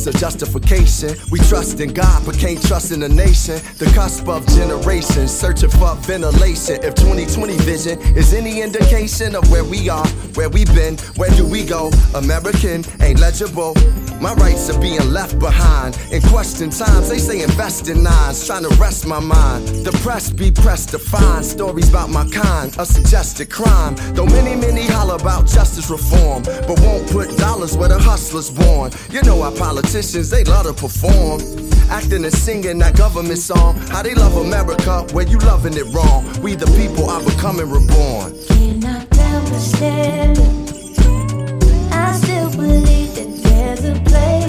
[0.00, 1.14] Justice or justification.
[1.30, 3.60] We trust in God, but can't trust in the nation.
[3.76, 6.76] The cusp of generations, searching for ventilation.
[6.82, 11.46] If 2020 vision is any indication of where we are, where we've been, where do
[11.46, 11.90] we go?
[12.14, 13.74] American ain't legible.
[14.20, 15.98] My rights are being left behind.
[16.12, 19.66] In question times, they say invest in nines, trying to rest my mind.
[19.86, 23.94] The press be pressed to find stories about my kind, a suggested crime.
[24.12, 28.92] Though many, many holler about justice reform, but won't put dollars where the hustler's born.
[29.10, 31.40] You know our politicians, they love to perform.
[31.88, 33.76] Acting and singing that government song.
[33.88, 36.24] How they love America where you loving it wrong.
[36.42, 38.36] We the people are becoming reborn.
[38.48, 39.08] Cannot
[39.82, 40.38] it.
[41.92, 42.99] I still believe
[43.82, 44.39] there's a place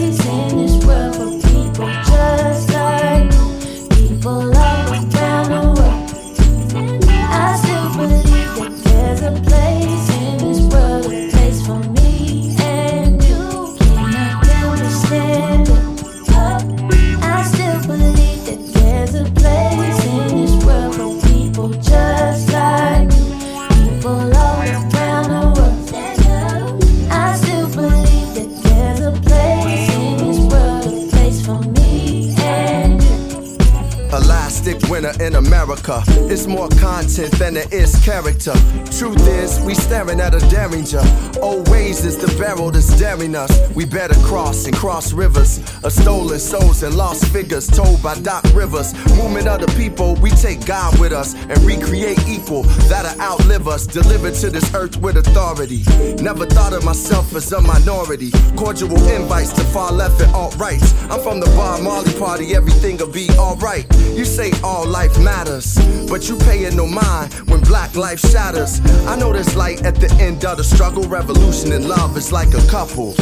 [34.92, 36.03] Winter in America.
[36.30, 38.52] It's more content than it is character.
[38.92, 41.02] Truth is, we staring at a derringer.
[41.42, 43.52] Old ways is the barrel that's daring us.
[43.74, 45.59] We better cross and cross rivers.
[45.85, 48.94] Of stolen souls and lost figures told by Doc Rivers.
[49.16, 53.88] Movement of the people, we take God with us and recreate equal that'll outlive us.
[53.88, 55.84] Delivered to this earth with authority.
[56.22, 58.31] Never thought of myself as a minority.
[58.58, 60.94] Cordial invites to far left and alt rights.
[61.09, 63.85] I'm from the Bob Marley party, everything'll be alright.
[64.18, 65.75] You say all life matters,
[66.09, 68.80] but you paying no mind when black life shatters.
[69.08, 71.03] I know there's light at the end of the struggle.
[71.03, 73.16] Revolution and love is like a couple.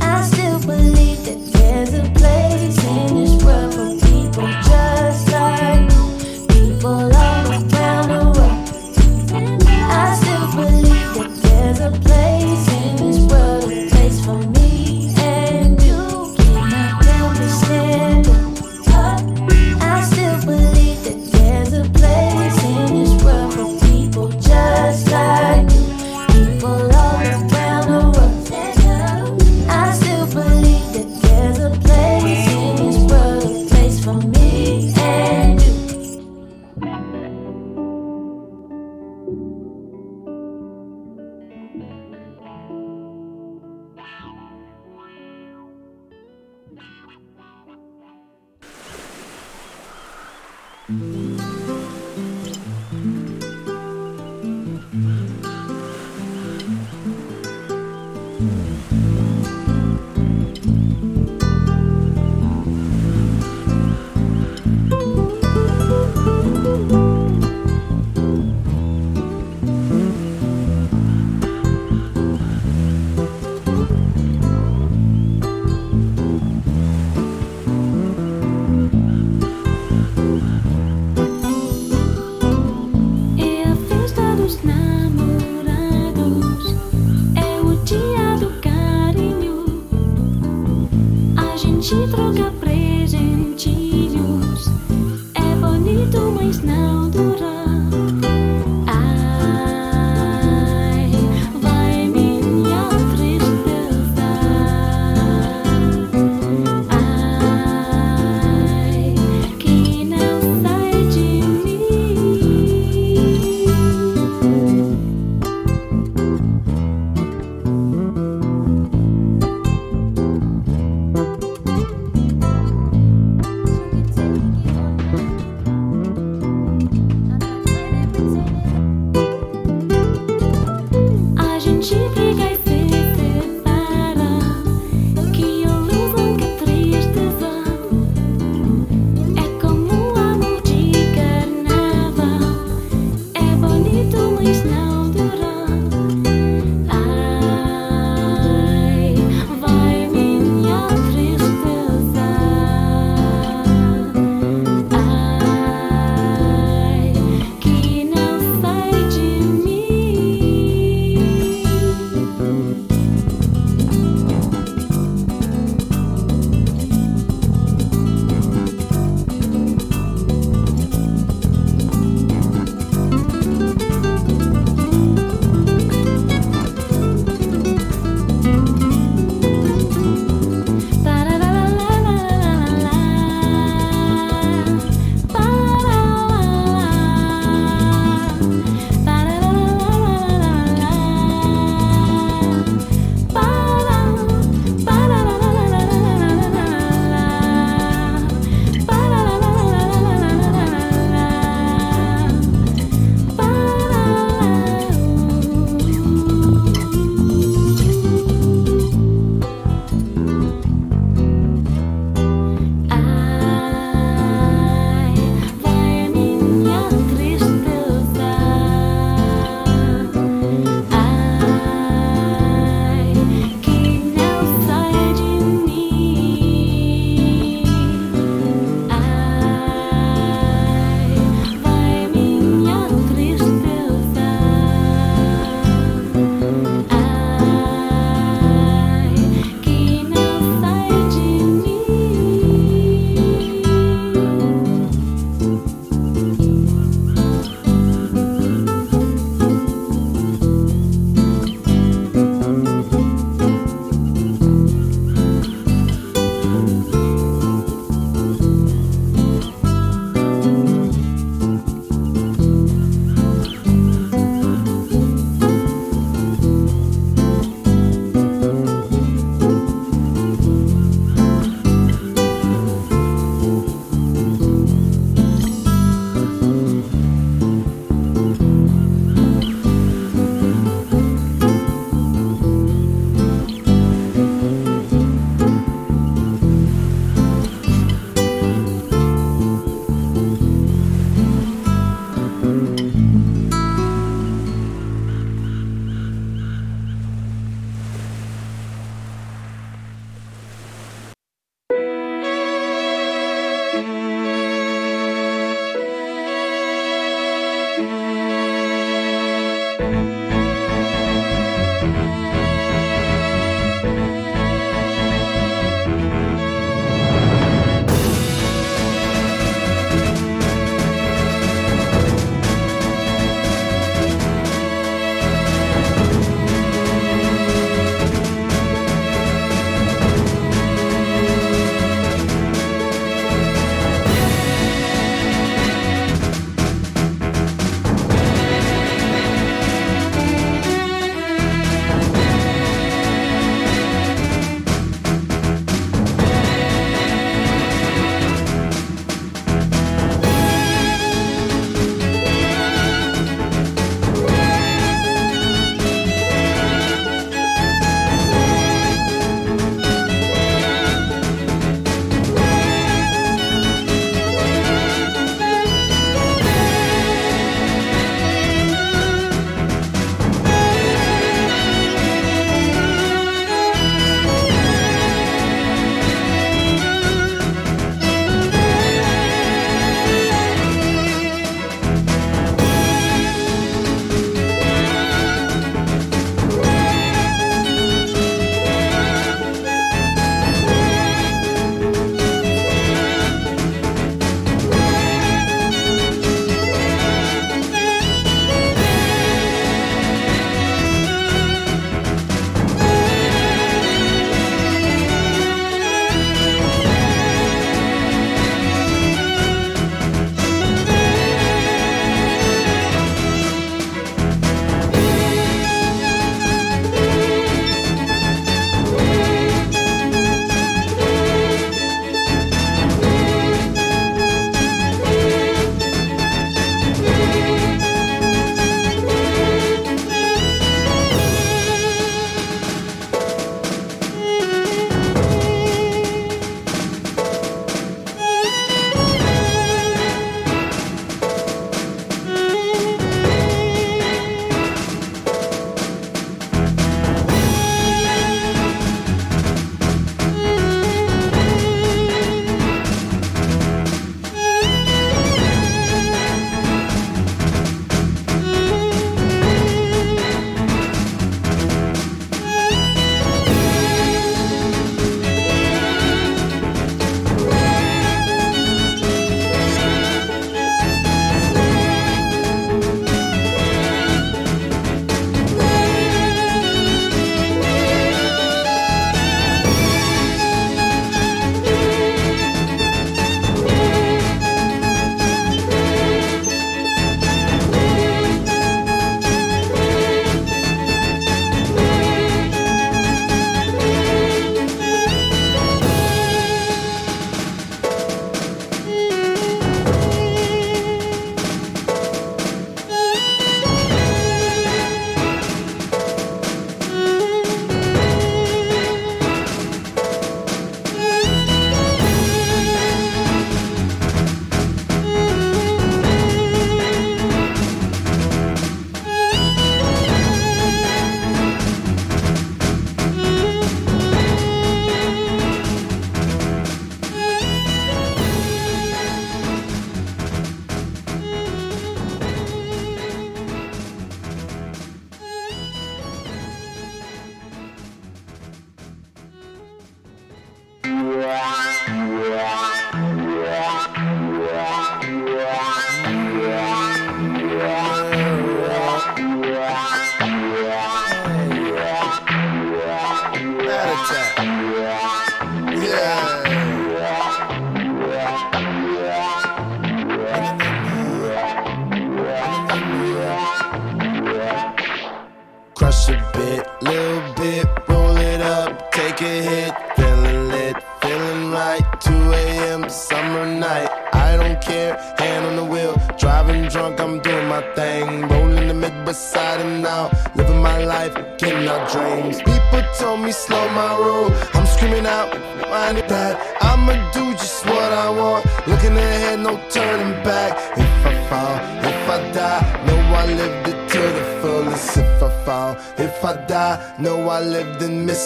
[0.00, 6.46] I still believe that there's a place in this world for people just like you.
[6.48, 8.68] people all around the world.
[9.34, 12.21] I still believe that there's a place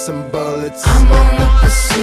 [0.06, 0.86] some bullets.
[0.86, 1.95] I'm on the pursuit.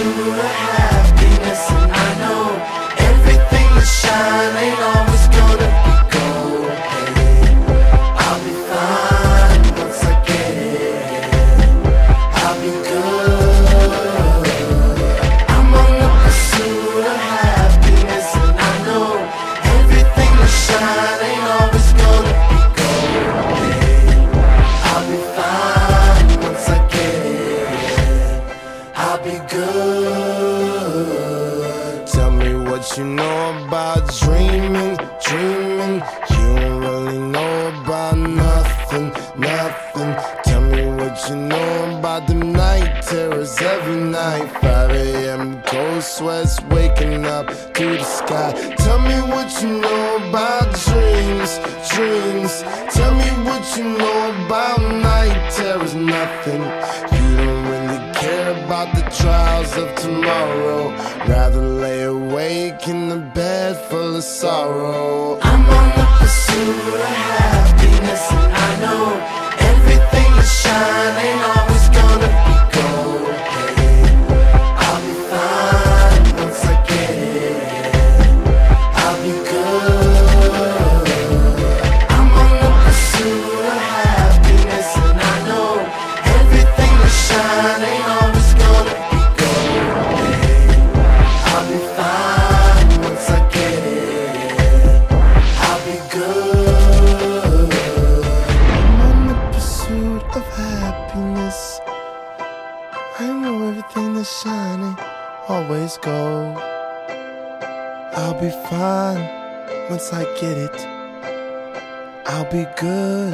[43.96, 44.50] night.
[44.62, 45.62] 5 a.m.
[45.64, 48.52] cold sweats waking up to the sky.
[48.78, 51.52] Tell me what you know about dreams,
[51.94, 52.64] dreams.
[52.94, 56.62] Tell me what you know about night terrors, nothing.
[57.16, 60.90] You don't really care about the trials of tomorrow.
[61.28, 65.40] Rather lay awake in the bed full of sorrow.
[65.42, 69.43] I'm on the pursuit of happiness, and I know.
[109.90, 110.78] Once I get it,
[112.26, 113.34] I'll be good.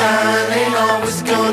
[0.00, 1.49] sun ain't always gonna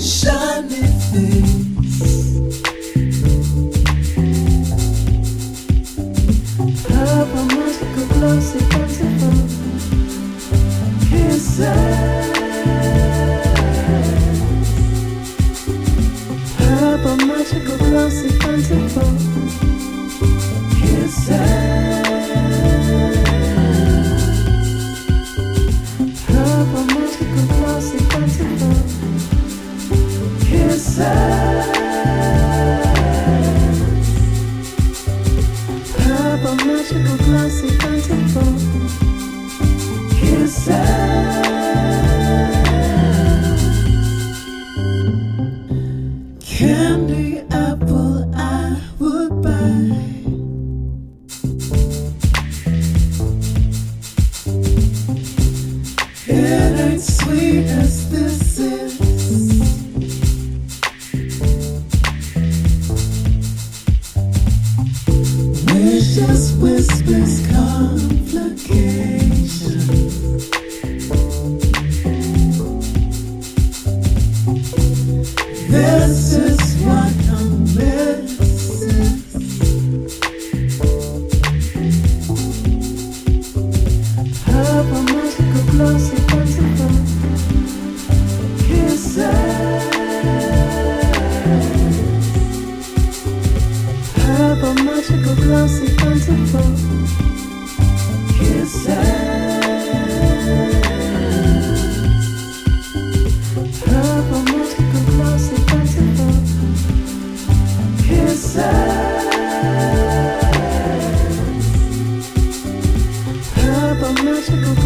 [0.00, 0.39] Show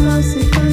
[0.05, 0.71] Cause it can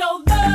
[0.00, 0.51] all be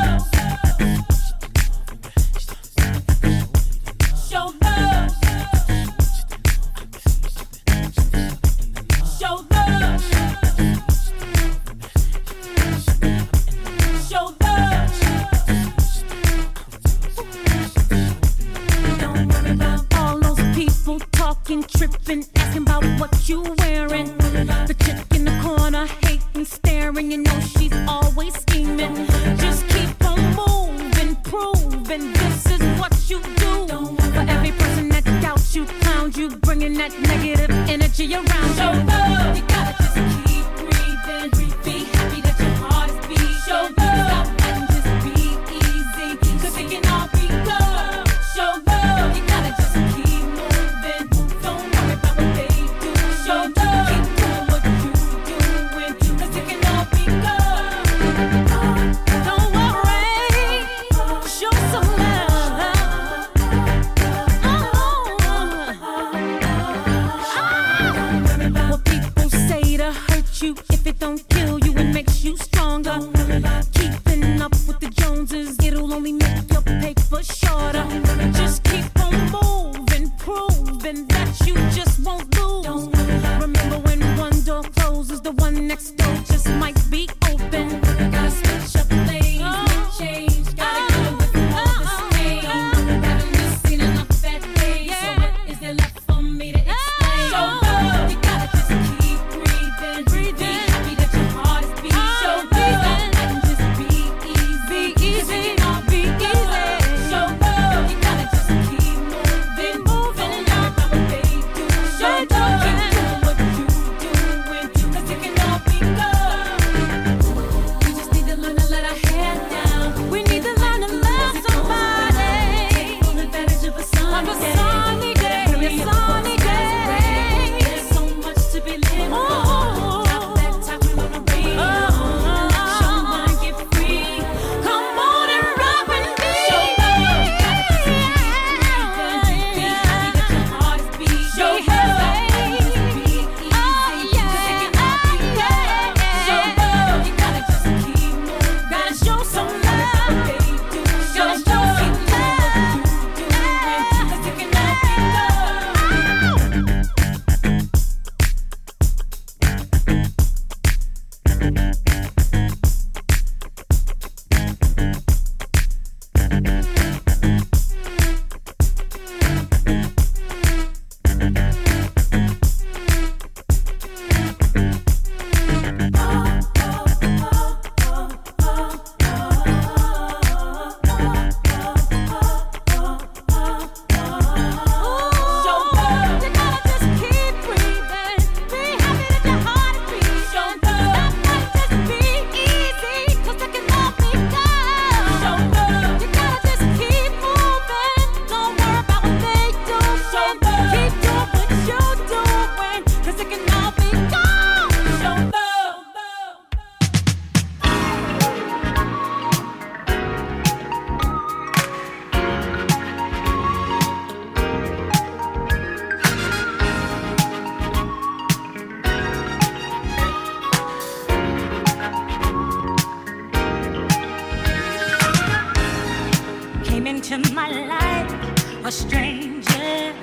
[228.67, 229.93] a stranger.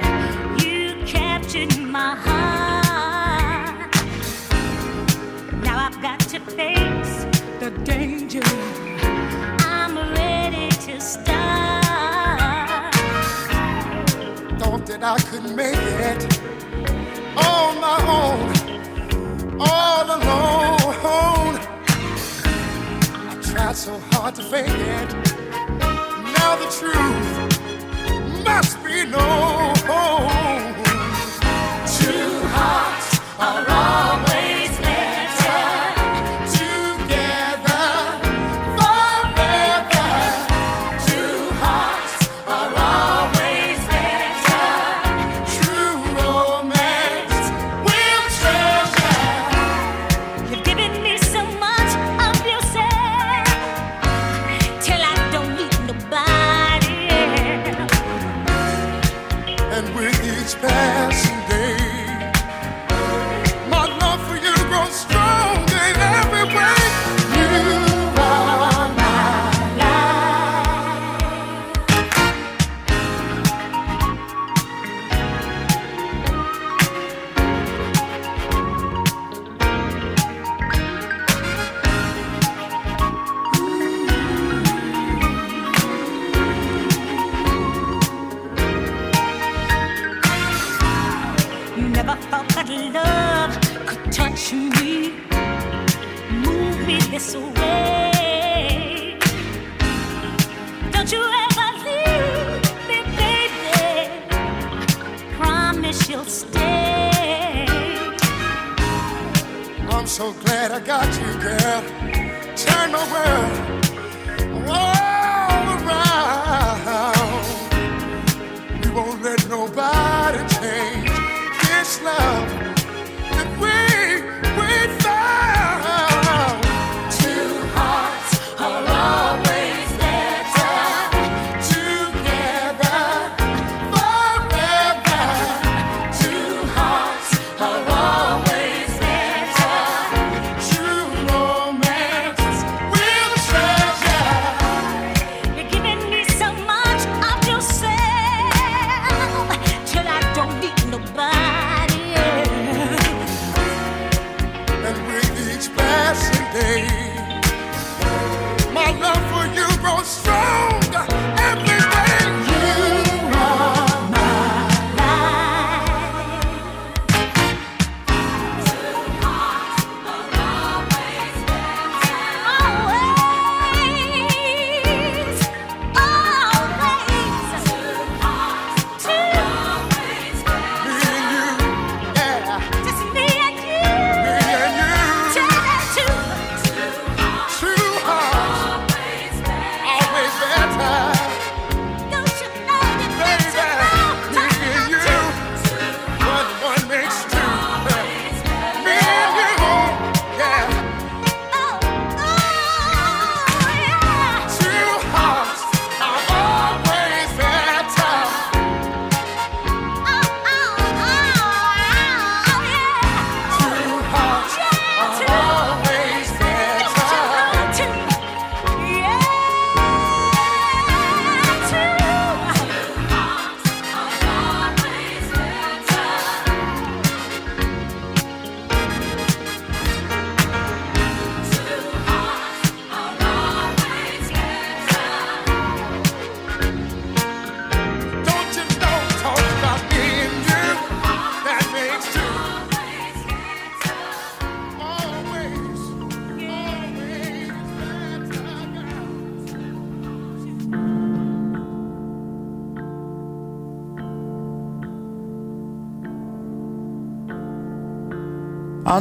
[0.65, 3.95] You captured my heart.
[5.63, 7.27] Now I've got to face
[7.61, 8.41] the danger.
[9.59, 12.95] I'm ready to start.
[14.59, 15.77] Thought that I could make
[16.11, 16.23] it
[17.37, 21.55] on my own, all alone.
[23.29, 25.13] I tried so hard to fake it.
[26.39, 27.54] Now the truth
[31.87, 34.34] two hearts are around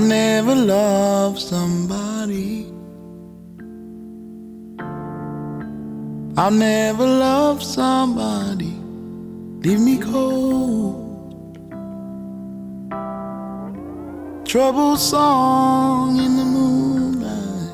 [0.04, 2.66] never loved somebody.
[6.36, 8.74] I'll never love somebody.
[9.64, 11.04] Leave me cold.
[14.46, 17.74] Trouble song in the moonlight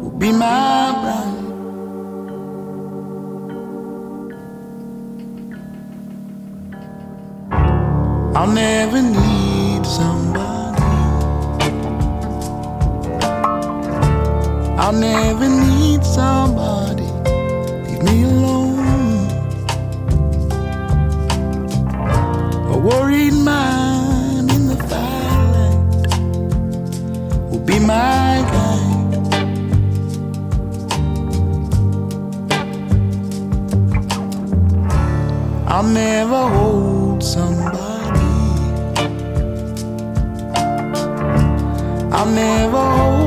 [0.00, 1.44] will be my bride.
[8.36, 9.37] I'll never need.
[14.88, 17.02] I'll never need somebody.
[17.84, 19.28] Leave me alone.
[22.72, 26.08] A worried mind in the firelight
[27.50, 29.16] will be my guide.
[35.68, 37.78] I'll never hold somebody.
[42.10, 43.17] I'll never hold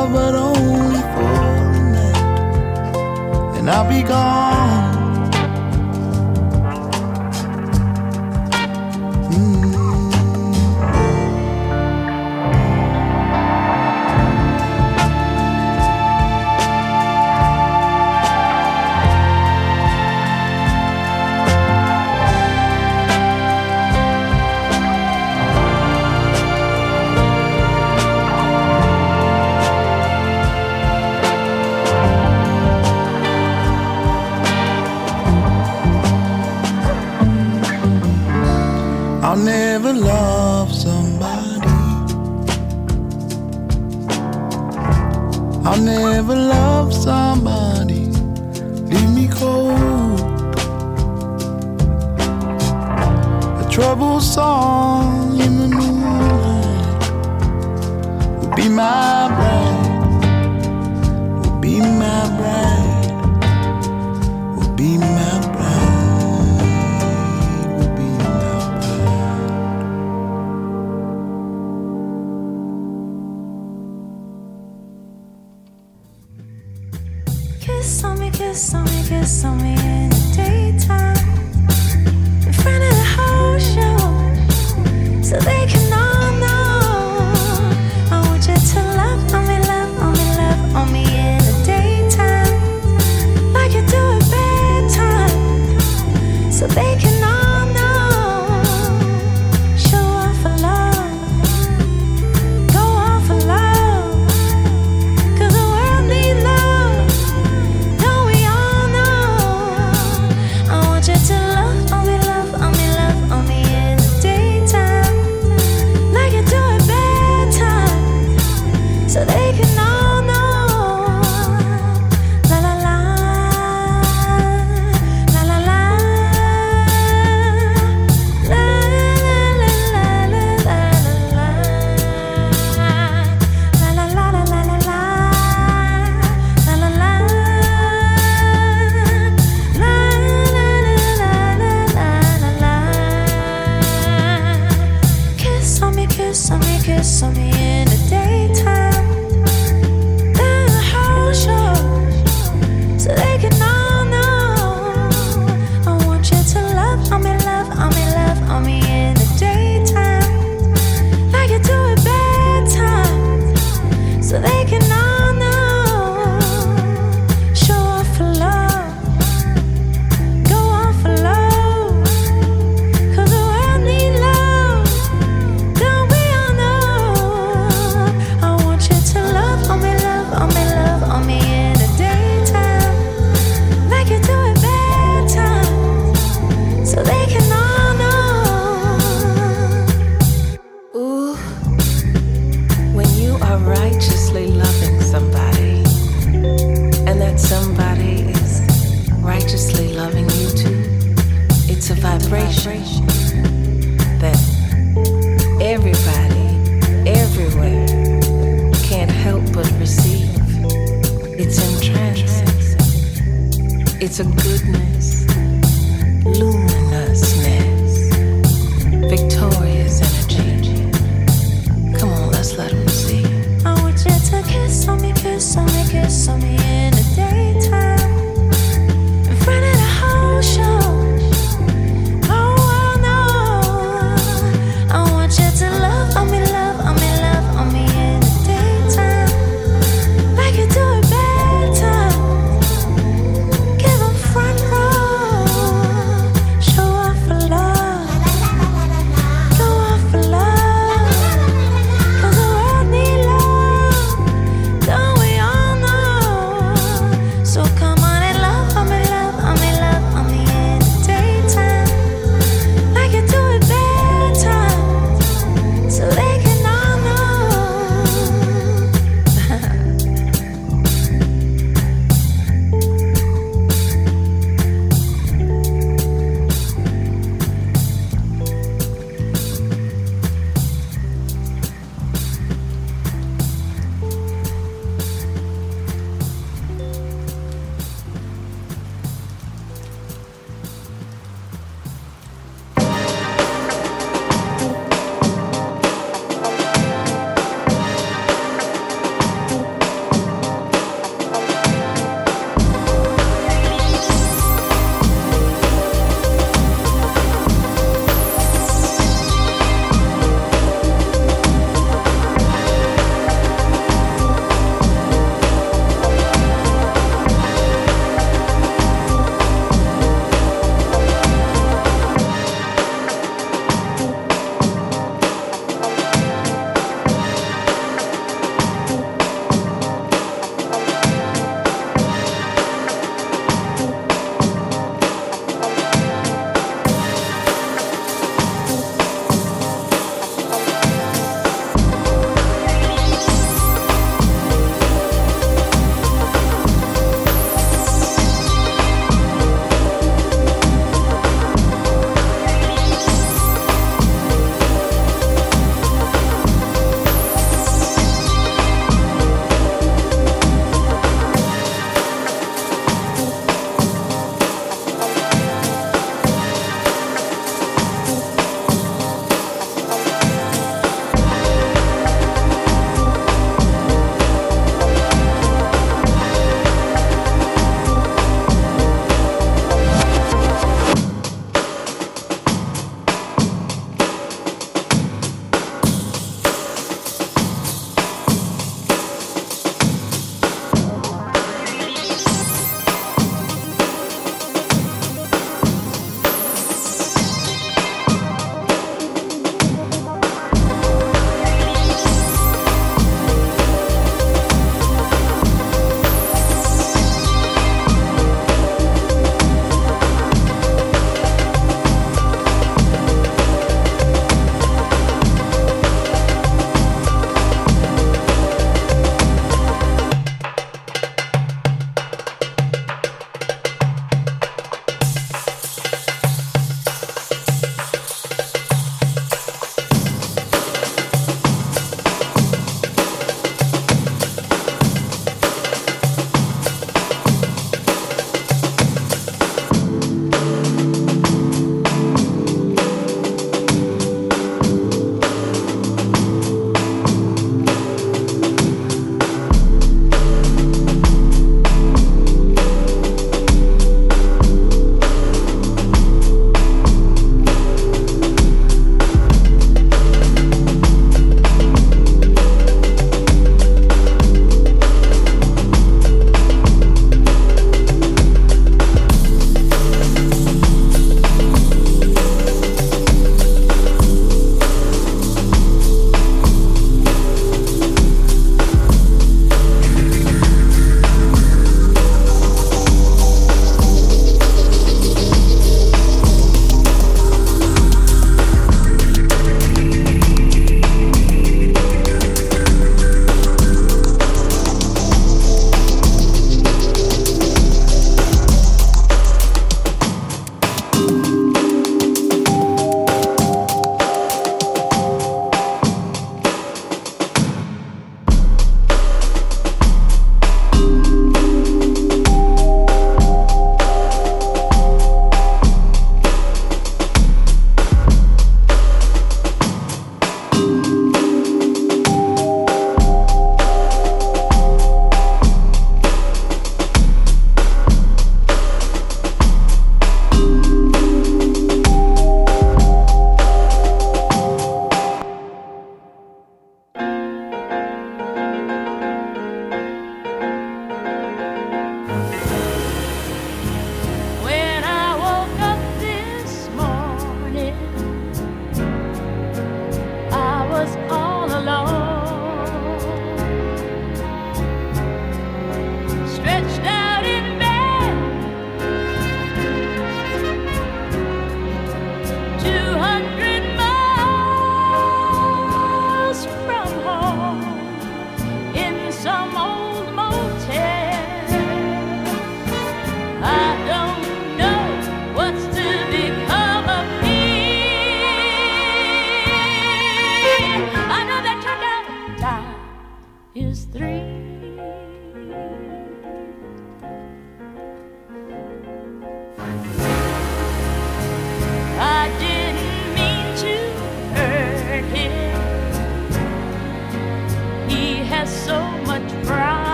[0.00, 1.36] love, but only for
[1.72, 3.58] the night.
[3.58, 4.49] And I'll be gone.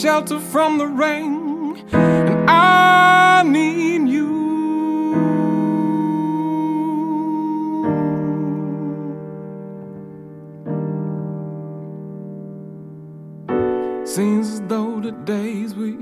[0.00, 4.30] shelter from the rain, and I need you.
[14.06, 15.96] Seems as though the days we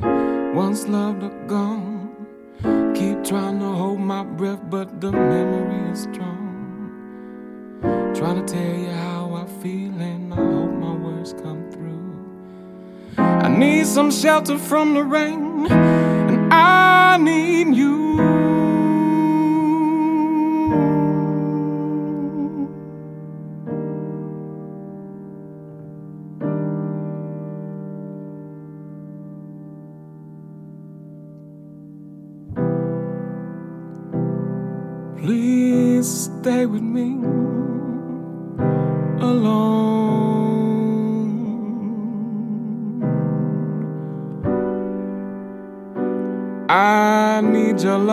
[0.54, 2.14] once loved are gone.
[2.94, 6.44] Keep trying to hold my breath, but the memory is strong.
[8.14, 9.88] Trying to tell you how I feel.
[13.58, 18.07] need some shelter from the rain, and I need you.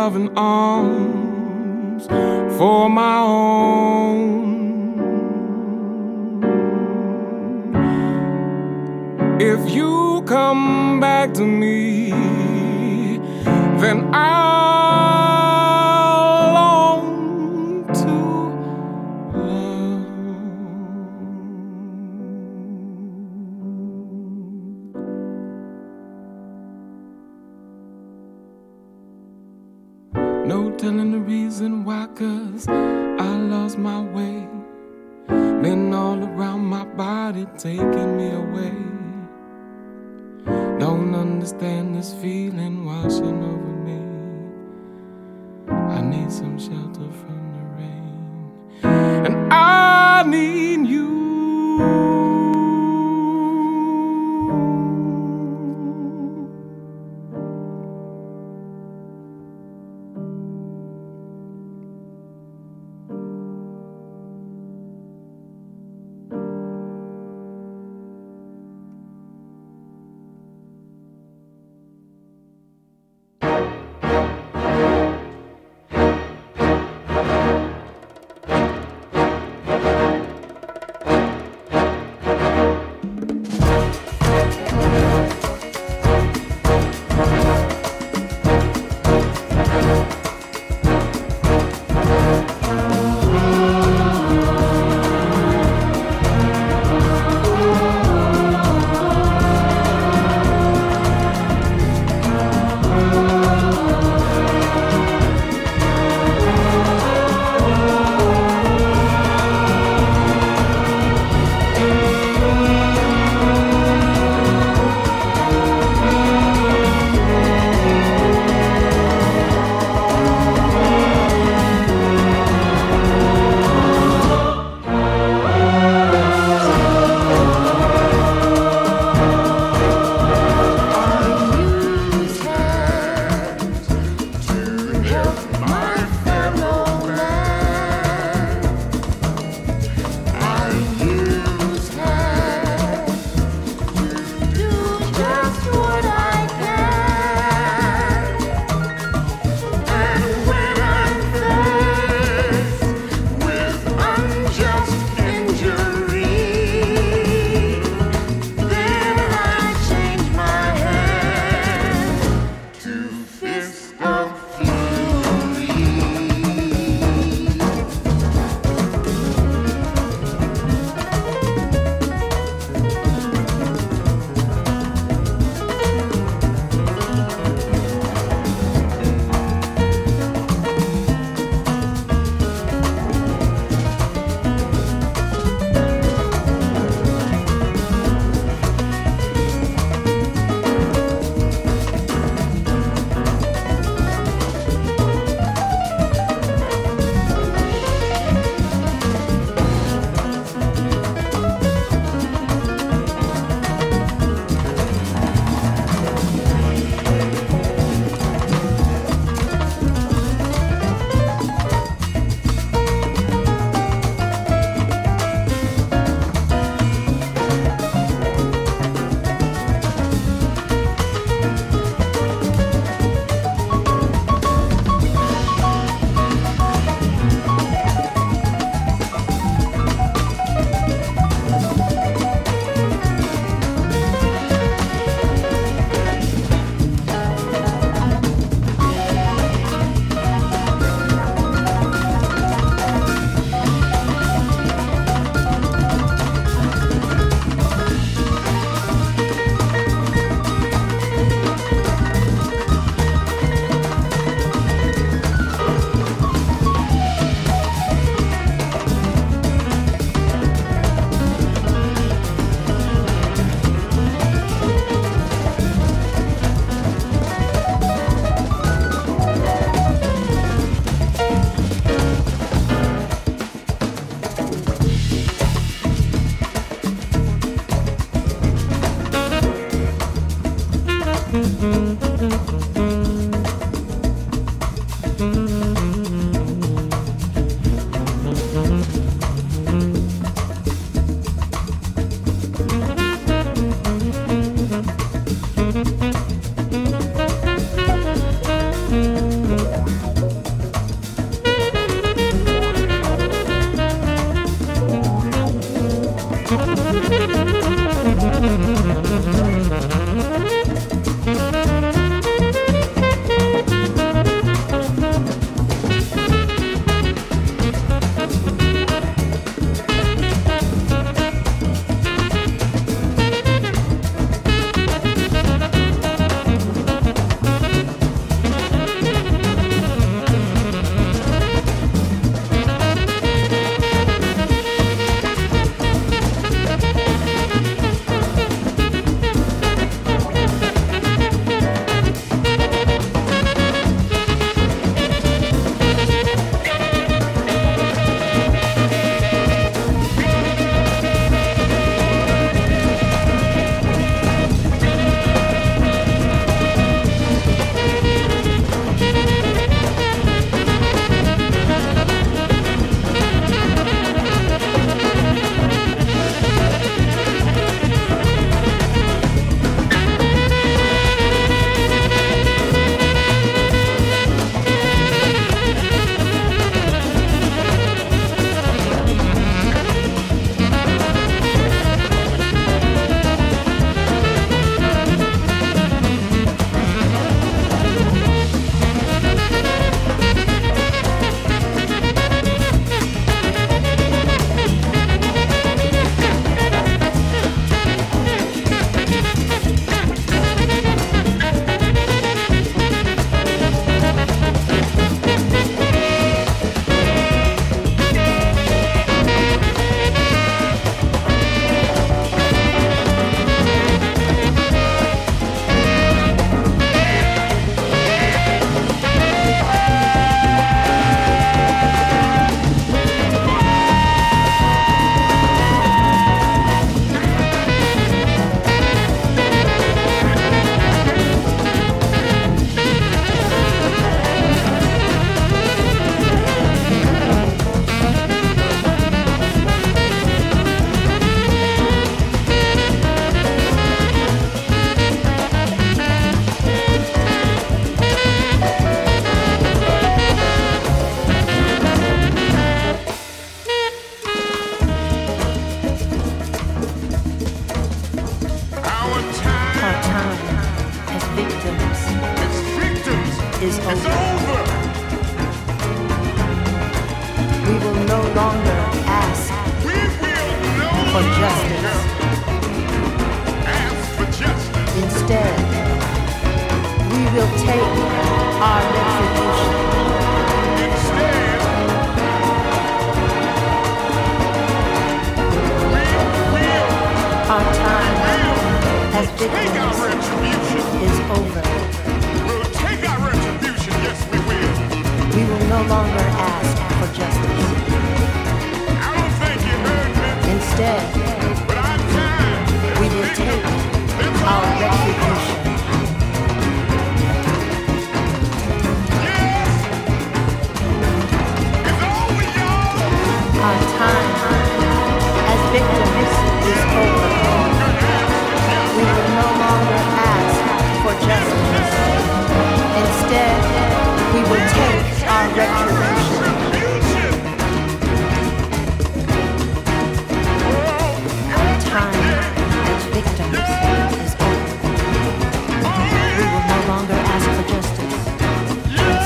[0.06, 2.06] loving arms
[2.60, 4.30] for my own.
[9.42, 12.12] If you come back to me,
[13.82, 14.45] then I'll.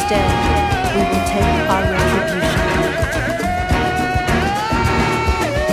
[0.10, 0.26] day
[0.96, 2.66] we will take our retribution.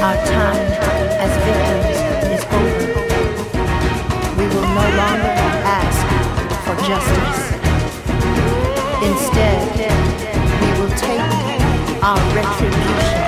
[0.05, 0.67] Our time
[1.25, 1.99] as victims
[2.35, 2.87] is over.
[4.37, 5.33] We will no longer
[5.81, 6.05] ask
[6.67, 7.43] for justice.
[9.09, 9.61] Instead,
[10.61, 11.25] we will take
[12.05, 13.26] our retribution.